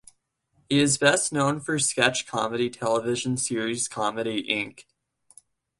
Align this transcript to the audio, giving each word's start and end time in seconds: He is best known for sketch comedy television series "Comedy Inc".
He 0.67 0.79
is 0.79 0.97
best 0.97 1.31
known 1.31 1.59
for 1.59 1.77
sketch 1.77 2.25
comedy 2.25 2.71
television 2.71 3.37
series 3.37 3.87
"Comedy 3.87 4.41
Inc". 4.49 4.85